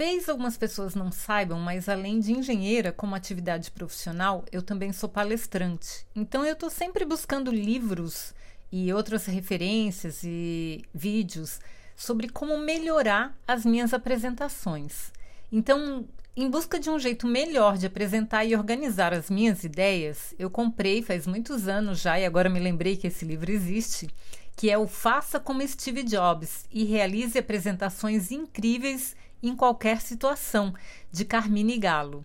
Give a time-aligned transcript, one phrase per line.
[0.00, 5.10] Talvez algumas pessoas não saibam, mas além de engenheira como atividade profissional, eu também sou
[5.10, 6.06] palestrante.
[6.16, 8.34] Então eu estou sempre buscando livros
[8.72, 11.60] e outras referências e vídeos
[11.94, 15.12] sobre como melhorar as minhas apresentações.
[15.52, 20.48] Então, em busca de um jeito melhor de apresentar e organizar as minhas ideias, eu
[20.48, 24.08] comprei faz muitos anos já e agora me lembrei que esse livro existe,
[24.56, 30.74] que é o Faça como Steve Jobs e realize apresentações incríveis em qualquer situação,
[31.10, 32.24] de Carmine Galo.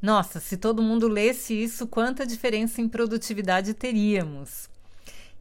[0.00, 4.68] Nossa, se todo mundo lesse isso, quanta diferença em produtividade teríamos.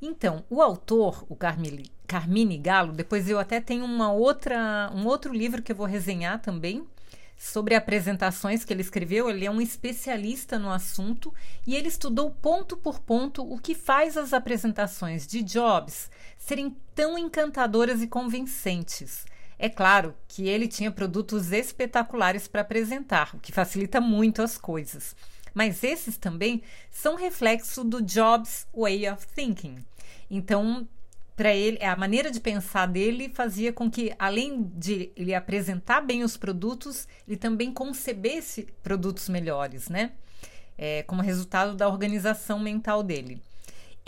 [0.02, 5.34] Então, o autor, o Carmine, Carmine Galo, depois eu até tenho uma outra, um outro
[5.34, 6.86] livro que eu vou resenhar também,
[7.38, 9.30] sobre apresentações que ele escreveu.
[9.30, 11.34] Ele é um especialista no assunto
[11.66, 17.18] e ele estudou ponto por ponto o que faz as apresentações de Jobs serem tão
[17.18, 19.26] encantadoras e convincentes.
[19.60, 25.16] É claro que ele tinha produtos espetaculares para apresentar, o que facilita muito as coisas.
[25.54, 29.84] Mas esses também são reflexo do Jobs Way of Thinking.
[30.30, 30.88] Então,
[31.36, 36.24] para ele, a maneira de pensar dele fazia com que, além de ele apresentar bem
[36.24, 40.12] os produtos, ele também concebesse produtos melhores, né?
[40.78, 43.42] É, como resultado da organização mental dele.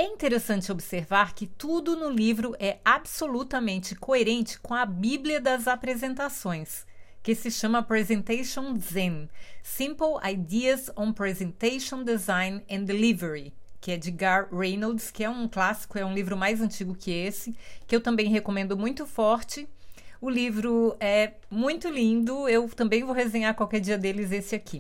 [0.02, 6.86] É interessante observar que tudo no livro é absolutamente coerente com a Bíblia das apresentações,
[7.22, 9.30] que se chama Presentation Zen
[9.62, 15.50] Simple Ideas on Presentation Design and Delivery, que é de Gar Reynolds, que é um
[15.50, 17.54] clássico, é um livro mais antigo que esse,
[17.86, 19.68] que eu também recomendo muito forte.
[20.22, 24.80] O livro é muito lindo, eu também vou resenhar qualquer dia deles esse aqui.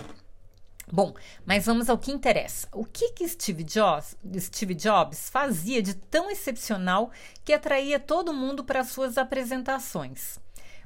[0.91, 1.13] Bom,
[1.45, 2.67] mas vamos ao que interessa.
[2.72, 7.11] O que, que Steve, Jobs, Steve Jobs fazia de tão excepcional
[7.45, 10.39] que atraía todo mundo para suas apresentações?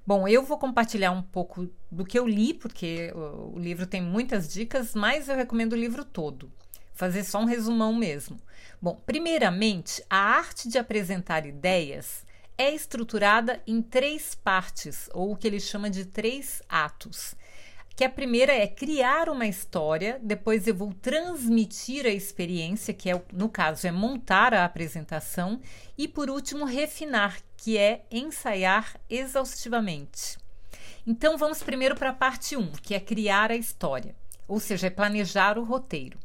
[0.06, 4.52] Bom, eu vou compartilhar um pouco do que eu li, porque o, livro tem muitas
[4.52, 6.52] dicas, mas eu recomendo o livro todo.
[6.94, 8.38] Fazer só um resumão mesmo.
[8.82, 12.26] Bom, primeiramente, a arte de apresentar ideias
[12.58, 17.36] é estruturada em três partes, ou o que ele chama de três atos
[17.96, 23.22] que a primeira é criar uma história, depois eu vou transmitir a experiência, que é
[23.32, 25.60] no caso é montar a apresentação,
[25.98, 30.38] e por último refinar, que é ensaiar exaustivamente.
[31.06, 34.16] Então vamos primeiro para a parte 1, que é criar a história,
[34.48, 36.18] ou seja, é planejar o roteiro.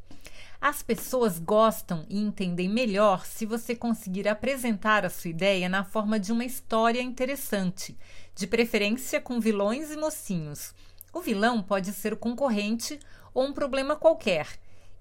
[0.61, 6.19] As pessoas gostam e entendem melhor se você conseguir apresentar a sua ideia na forma
[6.19, 7.97] de uma história interessante,
[8.34, 10.75] de preferência com vilões e mocinhos
[11.13, 12.99] o vilão pode ser o concorrente
[13.33, 14.47] ou um problema qualquer.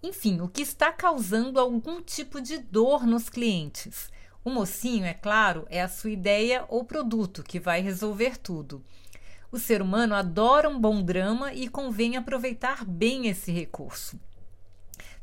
[0.02, 4.10] Enfim, o que está causando algum tipo de dor nos clientes.
[4.44, 8.84] O mocinho, é claro, é a sua ideia ou produto que vai resolver tudo.
[9.52, 14.20] O ser humano adora um bom drama e convém aproveitar bem esse recurso.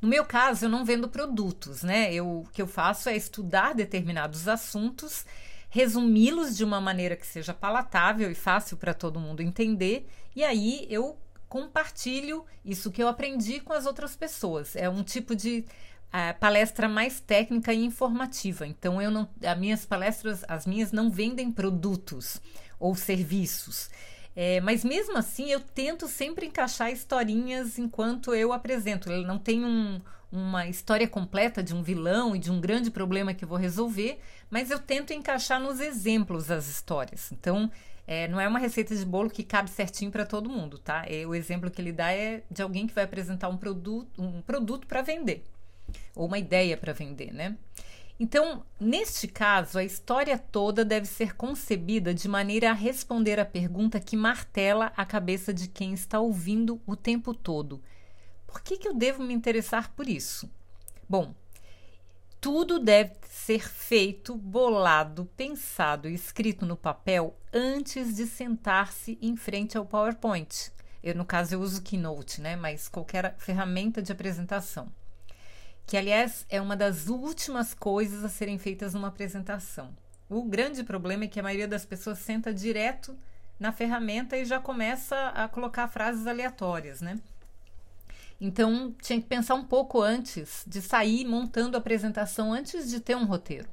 [0.00, 2.12] No meu caso, eu não vendo produtos, né?
[2.12, 5.24] Eu, o que eu faço é estudar determinados assuntos
[5.74, 10.86] resumi-los de uma maneira que seja palatável e fácil para todo mundo entender, e aí
[10.88, 11.18] eu
[11.48, 14.76] compartilho isso que eu aprendi com as outras pessoas.
[14.76, 15.64] É um tipo de
[16.10, 18.64] uh, palestra mais técnica e informativa.
[18.64, 22.40] Então eu não, as minhas palestras, as minhas não vendem produtos
[22.78, 23.90] ou serviços.
[24.36, 29.10] É, mas mesmo assim eu tento sempre encaixar historinhas enquanto eu apresento.
[29.10, 30.00] Ele não tem um,
[30.34, 34.18] uma história completa de um vilão e de um grande problema que vou resolver,
[34.50, 37.30] mas eu tento encaixar nos exemplos as histórias.
[37.30, 37.70] Então,
[38.04, 41.04] é, não é uma receita de bolo que cabe certinho para todo mundo, tá?
[41.08, 44.42] É, o exemplo que ele dá é de alguém que vai apresentar um produto, um
[44.42, 45.44] produto para vender,
[46.16, 47.56] ou uma ideia para vender, né?
[48.18, 53.98] Então, neste caso, a história toda deve ser concebida de maneira a responder à pergunta
[53.98, 57.80] que martela a cabeça de quem está ouvindo o tempo todo:
[58.54, 60.48] por que, que eu devo me interessar por isso?
[61.08, 61.34] Bom,
[62.40, 69.76] tudo deve ser feito, bolado, pensado e escrito no papel antes de sentar-se em frente
[69.76, 70.70] ao PowerPoint.
[71.02, 72.54] Eu, no caso, eu uso Keynote, né?
[72.54, 74.86] Mas qualquer ferramenta de apresentação.
[75.84, 79.92] Que, aliás, é uma das últimas coisas a serem feitas numa apresentação.
[80.30, 83.18] O grande problema é que a maioria das pessoas senta direto
[83.58, 87.18] na ferramenta e já começa a colocar frases aleatórias, né?
[88.40, 93.16] Então, tinha que pensar um pouco antes de sair montando a apresentação antes de ter
[93.16, 93.68] um roteiro.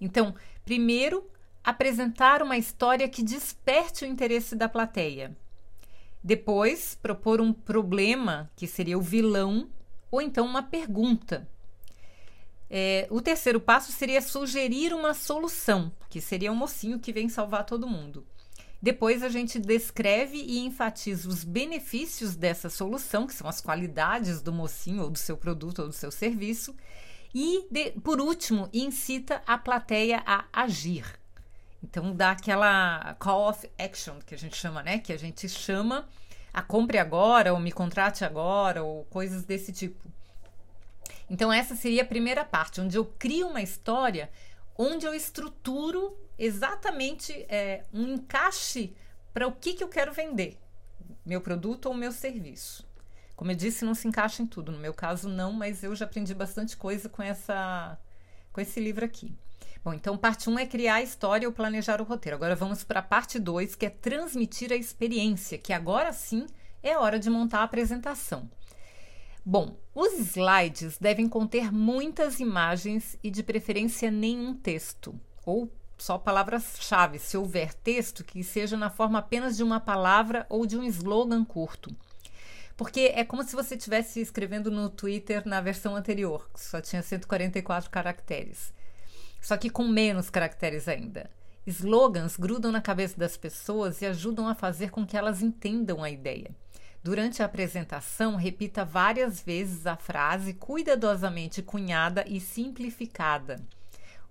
[0.00, 1.28] Então, primeiro,
[1.62, 5.36] apresentar uma história que desperte o interesse da plateia.
[6.22, 9.68] Depois, propor um problema, que seria o vilão,
[10.10, 11.48] ou então uma pergunta.
[12.68, 17.64] É, o terceiro passo seria sugerir uma solução, que seria o mocinho que vem salvar
[17.64, 18.24] todo mundo.
[18.82, 24.52] Depois a gente descreve e enfatiza os benefícios dessa solução, que são as qualidades do
[24.52, 26.74] mocinho ou do seu produto ou do seu serviço.
[27.34, 31.04] E, de, por último, incita a plateia a agir.
[31.82, 34.98] Então dá aquela call of action que a gente chama, né?
[34.98, 36.08] Que a gente chama
[36.52, 40.10] a compre agora, ou me contrate agora, ou coisas desse tipo.
[41.28, 44.28] Então, essa seria a primeira parte, onde eu crio uma história,
[44.76, 48.96] onde eu estruturo exatamente é, um encaixe
[49.32, 50.58] para o que, que eu quero vender,
[51.24, 52.88] meu produto ou meu serviço.
[53.36, 54.72] Como eu disse, não se encaixa em tudo.
[54.72, 57.98] No meu caso, não, mas eu já aprendi bastante coisa com, essa,
[58.52, 59.34] com esse livro aqui.
[59.84, 62.36] Bom, então parte 1 um é criar a história ou planejar o roteiro.
[62.36, 66.46] Agora vamos para a parte 2, que é transmitir a experiência, que agora sim
[66.82, 68.50] é hora de montar a apresentação.
[69.44, 75.72] Bom, os slides devem conter muitas imagens e de preferência nenhum texto, ou
[76.02, 80.76] só palavras-chave, se houver texto que seja na forma apenas de uma palavra ou de
[80.76, 81.94] um slogan curto.
[82.76, 87.02] Porque é como se você estivesse escrevendo no Twitter na versão anterior, que só tinha
[87.02, 88.72] 144 caracteres.
[89.40, 91.30] Só que com menos caracteres ainda.
[91.66, 96.10] Slogans grudam na cabeça das pessoas e ajudam a fazer com que elas entendam a
[96.10, 96.50] ideia.
[97.02, 103.56] Durante a apresentação, repita várias vezes a frase cuidadosamente cunhada e simplificada.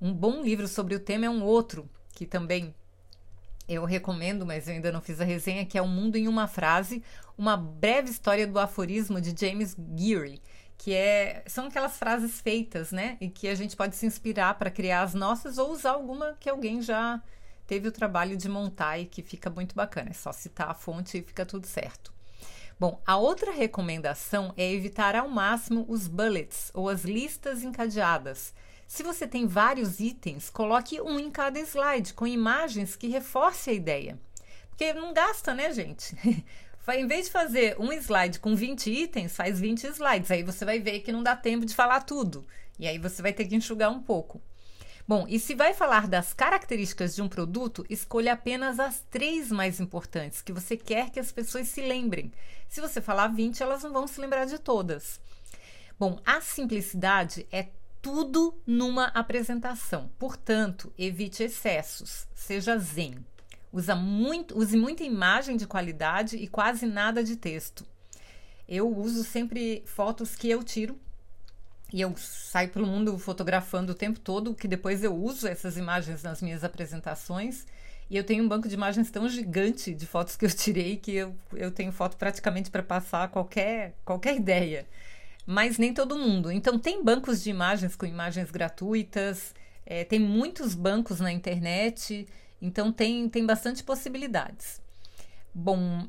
[0.02, 2.74] Um bom livro sobre o tema é um outro, que também
[3.68, 6.48] eu recomendo, mas eu ainda não fiz a resenha, que é O Mundo em uma
[6.48, 7.04] Frase,
[7.38, 10.42] uma breve história do aforismo de James Geary,
[10.78, 13.18] que é, são aquelas frases feitas, né?
[13.20, 16.50] E que a gente pode se inspirar para criar as nossas ou usar alguma que
[16.50, 17.22] alguém já
[17.68, 20.10] teve o trabalho de montar e que fica muito bacana.
[20.10, 22.14] É só citar a fonte e fica tudo certo.
[22.80, 28.54] Bom, a outra recomendação é evitar ao máximo os bullets ou as listas encadeadas
[28.90, 33.78] se você tem vários itens, coloque um em cada slide, com imagens que reforcem a
[33.78, 34.20] ideia.
[34.72, 36.18] Porque não gasta, né, gente?
[36.90, 40.32] em vez de fazer um slide com 20 itens, faz 20 slides.
[40.32, 42.44] Aí você vai ver que não dá tempo de falar tudo.
[42.80, 44.42] E aí você vai ter que enxugar um pouco.
[45.08, 49.80] Bom, e se vai falar das características de um produto, escolha apenas as três mais
[49.80, 52.34] importantes que você quer que as pessoas se lembrem.
[52.68, 55.22] Se você falar 20, elas não vão se lembrar de todas.
[56.00, 57.68] Bom, a simplicidade é
[58.02, 60.10] tudo numa apresentação.
[60.18, 62.28] Portanto, evite excessos.
[62.34, 63.16] Seja zen.
[63.98, 67.86] Muito, use muita imagem de qualidade e quase nada de texto.
[68.68, 71.00] Eu uso sempre fotos que eu tiro
[71.92, 76.24] e eu saio pelo mundo fotografando o tempo todo, que depois eu uso essas imagens
[76.24, 77.66] nas minhas apresentações.
[78.10, 81.16] E eu tenho um banco de imagens tão gigante de fotos que eu tirei que
[81.16, 84.88] eu, eu tenho foto praticamente para passar qualquer, qualquer ideia
[85.50, 86.52] mas nem todo mundo.
[86.52, 92.28] Então, tem bancos de imagens com imagens gratuitas, é, tem muitos bancos na internet,
[92.62, 94.80] então tem, tem bastante possibilidades.
[95.52, 96.08] Bom,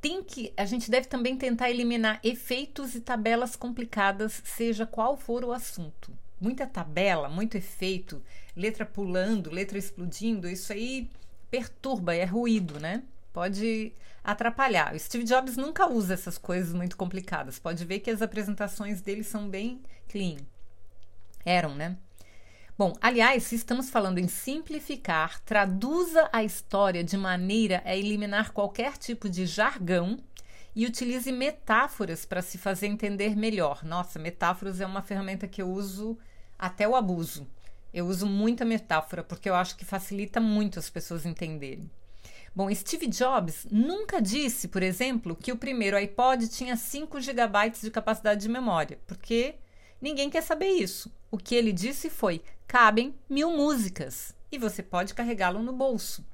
[0.00, 5.44] tem que a gente deve também tentar eliminar efeitos e tabelas complicadas, seja qual for
[5.44, 6.12] o assunto.
[6.40, 8.20] Muita tabela, muito efeito,
[8.56, 11.08] letra pulando, letra explodindo, isso aí
[11.52, 13.04] perturba, é ruído, né?
[13.32, 14.94] Pode atrapalhar.
[14.94, 17.58] O Steve Jobs nunca usa essas coisas muito complicadas.
[17.58, 20.38] Pode ver que as apresentações dele são bem clean.
[21.44, 21.96] Eram, né?
[22.76, 28.96] Bom, aliás, se estamos falando em simplificar, traduza a história de maneira a eliminar qualquer
[28.96, 30.18] tipo de jargão
[30.74, 33.84] e utilize metáforas para se fazer entender melhor.
[33.84, 36.16] Nossa, metáforas é uma ferramenta que eu uso
[36.58, 37.46] até o abuso.
[37.92, 41.90] Eu uso muita metáfora porque eu acho que facilita muito as pessoas entenderem.
[42.54, 47.90] Bom, Steve Jobs nunca disse, por exemplo, que o primeiro iPod tinha 5 GB de
[47.90, 49.54] capacidade de memória, porque
[50.00, 51.12] ninguém quer saber isso.
[51.30, 56.24] O que ele disse foi: cabem mil músicas e você pode carregá-lo no bolso.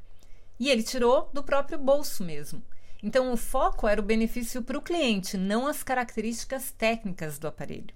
[0.59, 2.63] E ele tirou do próprio bolso mesmo.
[3.03, 7.95] Então, o foco era o benefício para o cliente, não as características técnicas do aparelho.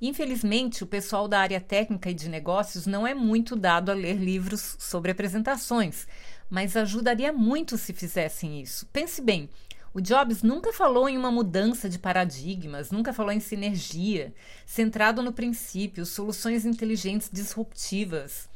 [0.00, 4.14] Infelizmente, o pessoal da área técnica e de negócios não é muito dado a ler
[4.14, 6.06] livros sobre apresentações,
[6.50, 8.86] mas ajudaria muito se fizessem isso.
[8.92, 9.48] Pense bem,
[9.92, 14.34] o Jobs nunca falou em uma mudança de paradigmas, nunca falou em sinergia,
[14.66, 18.48] centrado no princípio, soluções inteligentes disruptivas.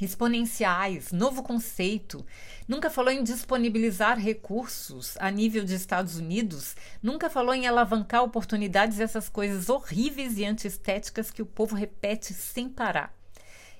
[0.00, 2.24] exponenciais, novo conceito.
[2.68, 6.76] Nunca falou em disponibilizar recursos a nível de Estados Unidos.
[7.02, 12.68] Nunca falou em alavancar oportunidades, essas coisas horríveis e antiestéticas que o povo repete sem
[12.68, 13.15] parar.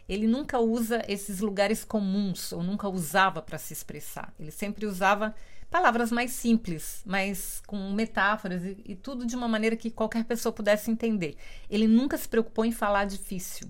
[0.08, 4.32] Ele nunca usa esses lugares comuns, ou nunca usava para se expressar.
[4.38, 5.34] Ele sempre usava
[5.70, 10.52] palavras mais simples, mas com metáforas e, e tudo de uma maneira que qualquer pessoa
[10.52, 11.36] pudesse entender.
[11.68, 13.68] Ele nunca se preocupou em falar difícil.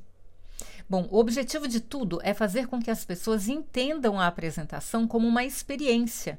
[0.89, 5.27] Bom, o objetivo de tudo é fazer com que as pessoas entendam a apresentação como
[5.27, 6.39] uma experiência,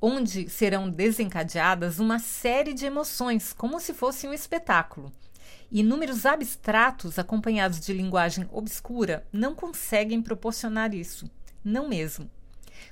[0.00, 5.10] onde serão desencadeadas uma série de emoções, como se fosse um espetáculo.
[5.70, 11.30] E números abstratos acompanhados de linguagem obscura não conseguem proporcionar isso.
[11.64, 12.30] Não mesmo.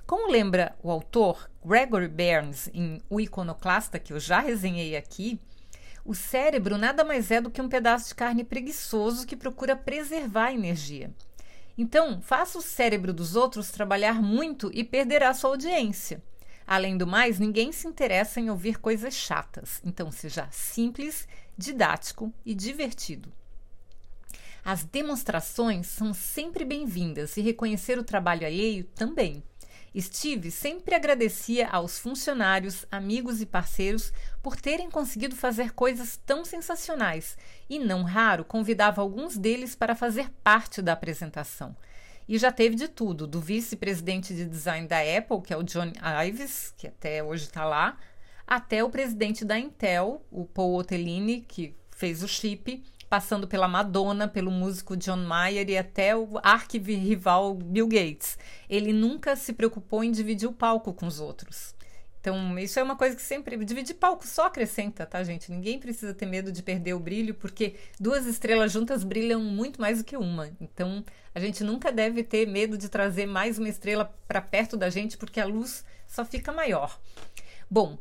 [0.07, 5.40] Como lembra o autor Gregory Burns em O Iconoclasta, que eu já resenhei aqui,
[6.04, 10.47] o cérebro nada mais é do que um pedaço de carne preguiçoso que procura preservar
[10.47, 11.11] a energia.
[11.78, 16.23] Então, faça o cérebro dos outros trabalhar muito e perderá sua audiência.
[16.66, 22.54] Além do mais, ninguém se interessa em ouvir coisas chatas, então seja simples, didático e
[22.54, 23.32] divertido.
[24.64, 29.42] As demonstrações são sempre bem-vindas e reconhecer o trabalho alheio também.
[29.96, 37.38] Steve sempre agradecia aos funcionários, amigos e parceiros por terem conseguido fazer coisas tão sensacionais
[37.70, 41.76] e, não raro, convidava alguns deles para fazer parte da apresentação.
[42.26, 45.92] E já teve de tudo, do vice-presidente de design da Apple, que é o John
[46.26, 47.99] Ives, que até hoje está lá,
[48.47, 54.27] até o presidente da Intel, o Paul Otellini, que fez o chip, passando pela Madonna,
[54.27, 58.39] pelo músico John Mayer e até o arquirrival Bill Gates.
[58.69, 61.75] Ele nunca se preocupou em dividir o palco com os outros.
[62.21, 63.63] Então, isso é uma coisa que sempre.
[63.65, 65.53] Dividir palco só acrescenta, tá, gente?
[65.53, 69.99] Ninguém precisa ter medo de perder o brilho, porque duas estrelas juntas brilham muito mais
[69.99, 70.51] do que uma.
[70.59, 74.89] Então, a gente nunca deve ter medo de trazer mais uma estrela para perto da
[74.89, 76.99] gente, porque a luz só fica maior.
[77.71, 77.99] Bom,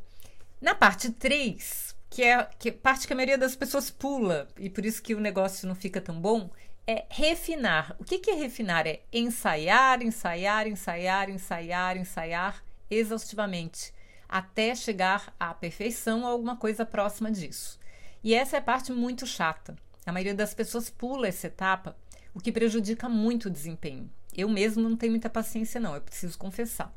[0.63, 4.85] na parte 3, que é que parte que a maioria das pessoas pula e por
[4.85, 6.49] isso que o negócio não fica tão bom,
[6.87, 7.93] é refinar.
[7.99, 8.87] O que, que é refinar?
[8.87, 13.93] É ensaiar, ensaiar, ensaiar, ensaiar, ensaiar exaustivamente
[14.29, 17.77] até chegar à perfeição ou alguma coisa próxima disso.
[18.23, 19.75] E essa é a parte muito chata.
[20.05, 21.93] A maioria das pessoas pula essa etapa,
[22.33, 24.09] o que prejudica muito o desempenho.
[24.33, 26.93] Eu mesmo não tenho muita paciência, não, eu preciso confessar.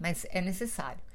[0.00, 1.09] Mas é necessário.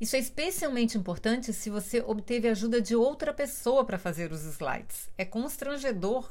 [0.00, 5.08] Isso é especialmente importante se você obteve ajuda de outra pessoa para fazer os slides.
[5.16, 6.28] É constrangedor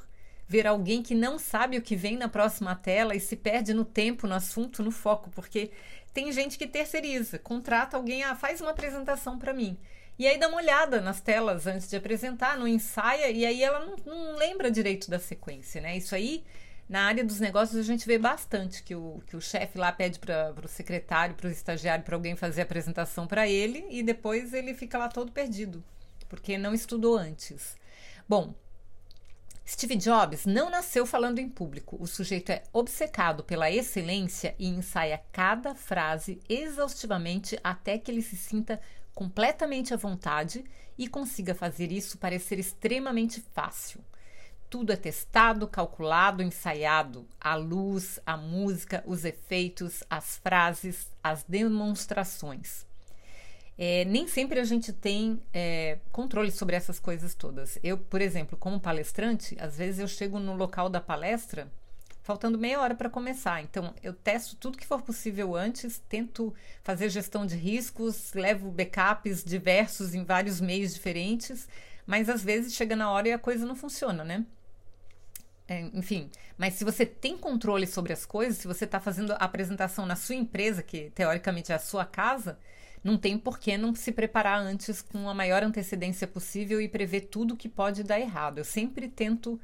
[0.47, 3.85] ver alguém que não sabe o que vem na próxima tela e se perde no
[3.85, 5.71] tempo, no assunto, no foco, porque
[6.13, 9.77] tem gente que terceiriza, contrata alguém, ah, faz uma apresentação para mim.
[10.19, 13.79] E aí dá uma olhada nas telas antes de apresentar, não ensaia, e aí ela
[13.79, 15.97] não, não lembra direito da sequência, né?
[15.97, 16.43] Isso aí
[16.87, 20.19] na área dos negócios, a gente vê bastante que o, que o chefe lá pede
[20.19, 24.53] para o secretário, para o estagiário, para alguém fazer a apresentação para ele e depois
[24.53, 25.83] ele fica lá todo perdido,
[26.27, 27.77] porque não estudou antes.
[28.27, 28.53] Bom,
[29.65, 31.97] Steve Jobs não nasceu falando em público.
[31.99, 38.35] O sujeito é obcecado pela excelência e ensaia cada frase exaustivamente até que ele se
[38.35, 38.79] sinta
[39.15, 40.65] completamente à vontade
[40.97, 44.03] e consiga fazer isso parecer extremamente fácil
[44.73, 47.27] tudo é testado, calculado, ensaiado.
[47.39, 52.83] A luz, a música, os efeitos, as frases, as demonstrações.
[53.77, 57.77] É, nem sempre a gente tem é, controle sobre essas coisas todas.
[57.83, 61.71] Eu, por exemplo, como palestrante, às vezes eu chego no local da palestra
[62.23, 63.61] faltando meia hora para começar.
[63.61, 66.51] Então, eu testo tudo que for possível antes, tento
[66.81, 71.67] fazer gestão de riscos, levo backups diversos em vários meios diferentes,
[72.07, 74.43] mas às vezes chega na hora e a coisa não funciona, né?
[75.73, 79.37] É, enfim, mas se você tem controle sobre as coisas, se você está fazendo a
[79.37, 82.59] apresentação na sua empresa, que teoricamente é a sua casa,
[83.03, 87.21] não tem por que não se preparar antes com a maior antecedência possível e prever
[87.21, 88.59] tudo que pode dar errado.
[88.59, 89.59] Eu sempre tento,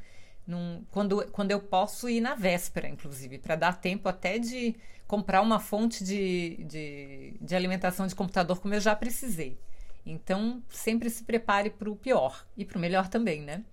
[0.48, 4.76] num, quando, quando eu posso, ir na véspera, inclusive, para dar tempo até de
[5.08, 9.60] comprar uma fonte de, de, de alimentação de computador como eu já precisei.
[10.06, 13.64] Então, sempre se prepare para o pior e para o melhor também, né?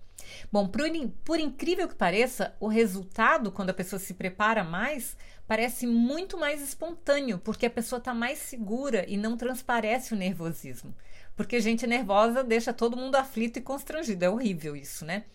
[0.51, 0.83] Bom, por,
[1.23, 6.61] por incrível que pareça, o resultado, quando a pessoa se prepara mais, parece muito mais
[6.61, 10.93] espontâneo, porque a pessoa está mais segura e não transparece o nervosismo.
[11.35, 14.25] Porque gente nervosa deixa todo mundo aflito e constrangido.
[14.25, 15.25] É horrível isso, né?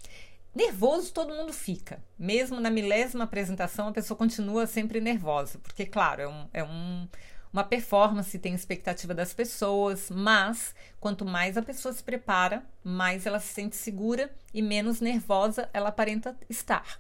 [0.55, 2.03] Nervoso todo mundo fica.
[2.19, 5.59] Mesmo na milésima apresentação, a pessoa continua sempre nervosa.
[5.61, 7.09] Porque, claro, é um, é um,
[7.53, 13.39] uma performance, tem expectativa das pessoas, mas quanto mais a pessoa se prepara, mais ela
[13.39, 16.99] se sente segura e menos nervosa ela aparenta estar.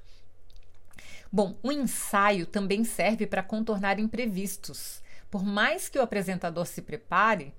[1.33, 5.03] Bom, o ensaio também serve para contornar imprevistos.
[5.31, 7.55] Por mais que o apresentador se prepare,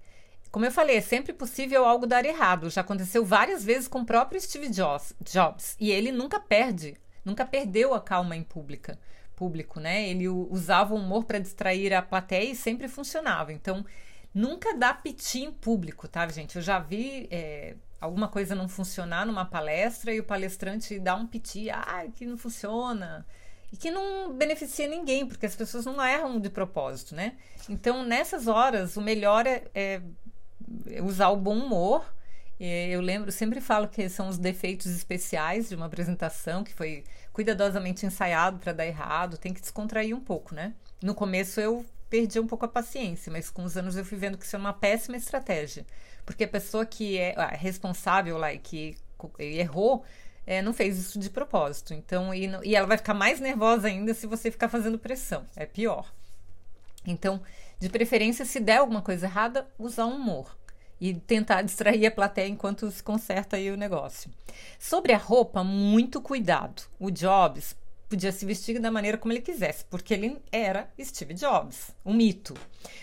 [0.52, 2.70] como eu falei, é sempre possível algo dar errado.
[2.70, 5.76] Já aconteceu várias vezes com o próprio Steve Jobs.
[5.80, 6.96] E ele nunca perde,
[7.26, 9.00] nunca perdeu a calma em pública,
[9.36, 10.08] público, né?
[10.10, 13.52] Ele usava o humor para distrair a plateia e sempre funcionava.
[13.52, 13.86] Então,
[14.34, 16.56] nunca dá piti em público, tá, gente?
[16.56, 21.26] Eu já vi é, alguma coisa não funcionar numa palestra e o palestrante dá um
[21.26, 23.26] piti, ah, que não funciona
[23.74, 27.36] e que não beneficia ninguém, porque as pessoas não erram de propósito, né?
[27.68, 30.02] Então, nessas horas, o melhor é, é
[31.02, 32.06] usar o bom humor.
[32.60, 38.06] Eu lembro, sempre falo que são os defeitos especiais de uma apresentação que foi cuidadosamente
[38.06, 40.74] ensaiado para dar errado, tem que descontrair um pouco, né?
[41.02, 44.38] No começo eu perdi um pouco a paciência, mas com os anos eu fui vendo
[44.38, 45.86] que isso é uma péssima estratégia,
[46.26, 48.96] porque a pessoa que é responsável lá e que
[49.40, 50.06] errou
[50.46, 51.94] é, não fez isso de propósito.
[51.94, 55.46] Então, e, e ela vai ficar mais nervosa ainda se você ficar fazendo pressão.
[55.56, 56.14] É pior.
[57.06, 57.42] Então,
[57.80, 60.56] de preferência, se der alguma coisa errada, usar um humor
[61.04, 64.32] e tentar distrair a plateia enquanto se conserta aí o negócio.
[64.80, 66.84] Sobre a roupa, muito cuidado.
[66.98, 67.76] O Jobs
[68.08, 72.54] podia se vestir da maneira como ele quisesse, porque ele era Steve Jobs, um mito.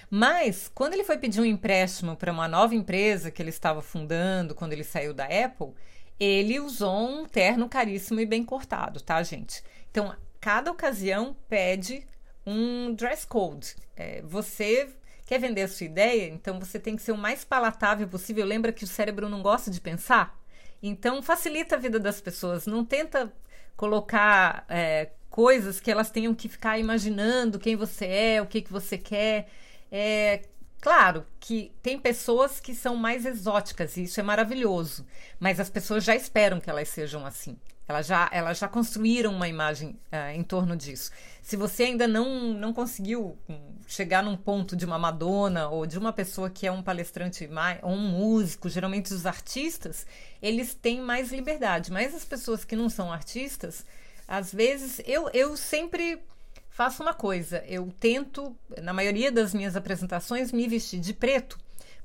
[0.09, 4.54] Mas quando ele foi pedir um empréstimo para uma nova empresa que ele estava fundando,
[4.54, 5.75] quando ele saiu da Apple,
[6.19, 9.62] ele usou um terno caríssimo e bem cortado, tá, gente?
[9.90, 12.07] Então, cada ocasião pede
[12.47, 13.76] um dress code.
[13.95, 14.88] É, você
[15.30, 18.44] quer vender a sua ideia, então você tem que ser o mais palatável possível.
[18.44, 20.37] Lembra que o cérebro não gosta de pensar?
[20.82, 22.66] Então, facilita a vida das pessoas.
[22.66, 23.32] Não tenta
[23.76, 28.72] colocar é, coisas que elas tenham que ficar imaginando quem você é, o que, que
[28.72, 29.46] você quer.
[29.92, 30.42] É,
[30.80, 35.06] Claro que tem pessoas que são mais exóticas e isso é maravilhoso,
[35.38, 37.58] mas as pessoas já esperam que elas sejam assim.
[37.90, 41.11] Elas já, elas já construíram uma imagem uh, em torno disso.
[41.42, 45.99] Se você ainda não, não conseguiu hum, chegar num ponto de uma Madonna ou de
[45.99, 47.50] uma pessoa que é um palestrante
[47.82, 50.06] ou um músico, geralmente os artistas,
[50.40, 51.90] eles têm mais liberdade.
[51.90, 53.85] Mas as pessoas que não são artistas,
[54.28, 56.23] às vezes, eu, eu sempre
[56.69, 61.58] faço uma coisa, eu tento, na maioria das minhas apresentações, me vestir de preto,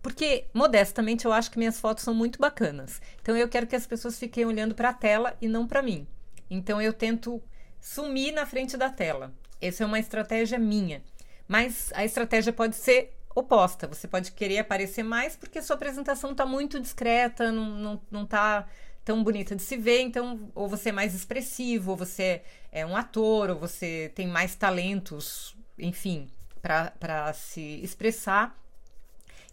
[0.05, 3.01] porque, modestamente, eu acho que minhas fotos são muito bacanas.
[3.19, 6.05] Então, eu quero que as pessoas fiquem olhando para a tela e não para mim.
[6.47, 7.41] Então, eu tento
[7.81, 9.33] sumir na frente da tela.
[9.59, 11.01] Essa é uma estratégia minha.
[11.47, 13.87] Mas a estratégia pode ser oposta.
[13.87, 18.67] Você pode querer aparecer mais porque sua apresentação está muito discreta, não, não, não tá
[19.03, 22.95] tão bonita de se ver, então ou você é mais expressivo, ou você é um
[22.95, 26.27] ator, ou você tem mais talentos, enfim,
[26.61, 28.55] para se expressar.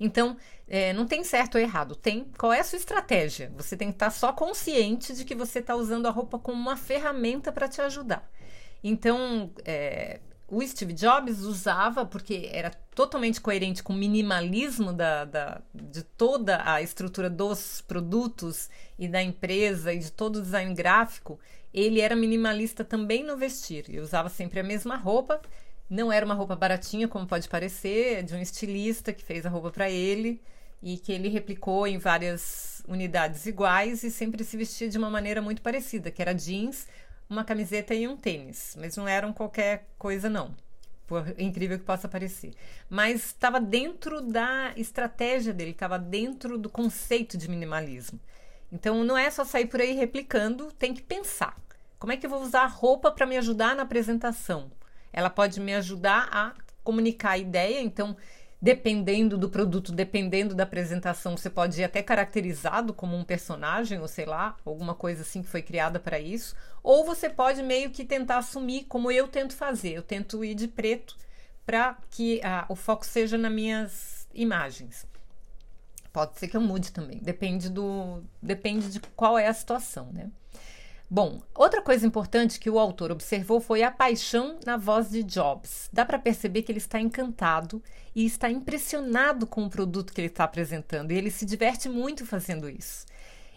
[0.02, 0.36] Então,
[0.66, 3.52] é, não tem certo ou errado, tem qual é a sua estratégia.
[3.56, 6.76] Você tem que estar só consciente de que você está usando a roupa como uma
[6.76, 8.28] ferramenta para te ajudar.
[8.82, 15.62] Então, é, o Steve Jobs usava, porque era totalmente coerente com o minimalismo da, da,
[15.72, 21.38] de toda a estrutura dos produtos e da empresa e de todo o design gráfico,
[21.72, 23.84] ele era minimalista também no vestir.
[23.88, 25.40] E usava sempre a mesma roupa.
[25.92, 29.70] Não era uma roupa baratinha, como pode parecer, de um estilista que fez a roupa
[29.70, 30.40] para ele
[30.82, 35.42] e que ele replicou em várias unidades iguais e sempre se vestia de uma maneira
[35.42, 36.88] muito parecida, que era jeans
[37.28, 40.56] uma camiseta e um tênis, mas não eram qualquer coisa não.
[41.06, 42.54] Por incrível que possa parecer.
[42.88, 48.18] Mas estava dentro da estratégia dele, estava dentro do conceito de minimalismo.
[48.72, 51.54] Então não é só sair por aí replicando, tem que pensar.
[51.98, 54.72] Como é que eu vou usar a roupa para me ajudar na apresentação?
[55.12, 58.16] Ela pode me ajudar a comunicar a ideia, então
[58.62, 64.06] dependendo do produto, dependendo da apresentação, você pode ir até caracterizado como um personagem, ou
[64.06, 68.04] sei lá, alguma coisa assim que foi criada para isso, ou você pode meio que
[68.04, 69.94] tentar assumir, como eu tento fazer.
[69.94, 71.16] Eu tento ir de preto
[71.66, 75.06] para que ah, o foco seja nas minhas imagens.
[76.12, 80.30] Pode ser que eu mude também, depende do depende de qual é a situação, né?
[81.14, 85.90] Bom, outra coisa importante que o autor observou foi a paixão na voz de Jobs.
[85.92, 87.82] Dá para perceber que ele está encantado
[88.14, 92.24] e está impressionado com o produto que ele está apresentando e ele se diverte muito
[92.24, 93.04] fazendo isso.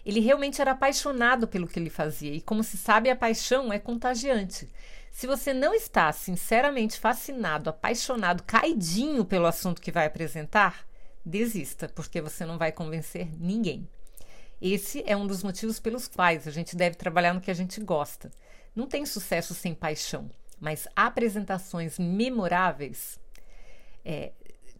[0.04, 3.78] Ele realmente era apaixonado pelo que ele fazia e, como se sabe, a paixão é
[3.78, 4.68] contagiante.
[5.10, 10.86] Se você não está sinceramente fascinado, apaixonado, caidinho pelo assunto que vai apresentar,
[11.24, 13.88] desista, porque você não vai convencer ninguém.
[14.60, 17.80] Esse é um dos motivos pelos quais a gente deve trabalhar no que a gente
[17.80, 18.30] gosta.
[18.74, 23.18] Não tem sucesso sem paixão, mas apresentações memoráveis,
[24.04, 24.32] é,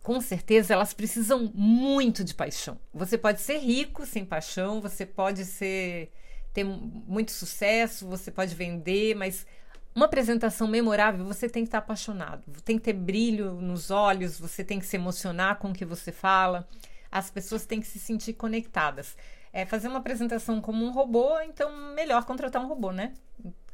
[0.03, 2.79] com certeza elas precisam muito de paixão.
[2.95, 6.11] Você pode ser rico sem paixão, você pode ser
[6.55, 9.47] ter muito sucesso, você pode vender, mas
[9.95, 14.63] uma apresentação memorável, você tem que estar apaixonado, tem que ter brilho nos olhos, você
[14.65, 16.67] tem que se emocionar com o que você fala,
[17.11, 19.17] as pessoas têm que se sentir conectadas.
[19.57, 23.15] É, fazer uma apresentação como um robô, então melhor contratar um robô, né?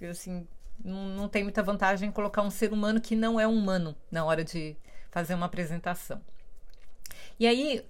[0.09, 0.47] Assim,
[0.85, 4.45] não, não tem muita vantagem colocar um ser humano que não é humano na hora
[4.45, 4.77] de
[5.11, 6.23] fazer uma apresentação.
[7.37, 7.85] E aí,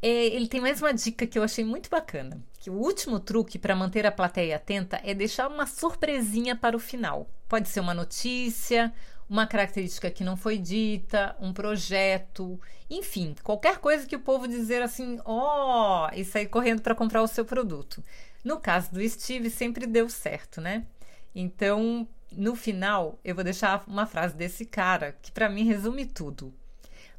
[0.00, 2.40] é, ele tem mais uma dica que eu achei muito bacana.
[2.60, 6.78] Que o último truque para manter a plateia atenta é deixar uma surpresinha para o
[6.78, 7.28] final.
[7.48, 8.94] Pode ser uma notícia,
[9.28, 14.82] uma característica que não foi dita, um projeto, enfim, qualquer coisa que o povo dizer
[14.82, 18.02] assim, ó, oh, e sair correndo para comprar o seu produto.
[18.42, 20.86] No caso do Steve, sempre deu certo, né?
[21.34, 26.54] Então, no final, eu vou deixar uma frase desse cara que para mim resume tudo.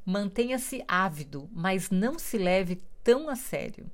[0.04, 3.90] Mantenha-se ávido, mas não se leve tão a sério.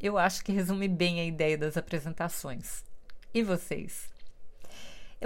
[0.00, 2.84] Eu acho que resume bem a ideia das apresentações.
[3.32, 4.13] E vocês?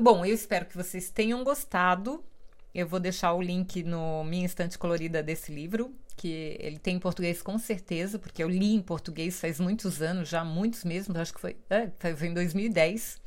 [0.00, 2.24] Bom, eu espero que vocês tenham gostado.
[2.72, 7.00] Eu vou deixar o link no Minha Estante Colorida desse livro, que ele tem em
[7.00, 11.34] português com certeza, porque eu li em português faz muitos anos, já muitos mesmo, acho
[11.34, 13.20] que foi, é, foi em 2010.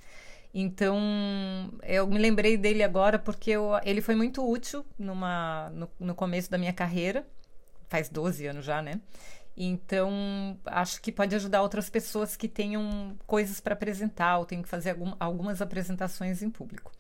[0.54, 0.98] Então,
[1.84, 6.50] eu me lembrei dele agora porque eu, ele foi muito útil numa, no, no começo
[6.50, 7.28] da minha carreira,
[7.90, 9.02] faz 12 anos já, né?
[9.56, 14.70] Então, acho que pode ajudar outras pessoas que tenham coisas para apresentar ou tenham que
[14.70, 16.92] fazer algum, algumas apresentações em público.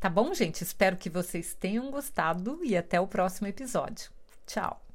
[0.00, 0.62] Tá bom, gente?
[0.62, 4.10] Espero que vocês tenham gostado e até o próximo episódio.
[4.46, 4.91] Tchau!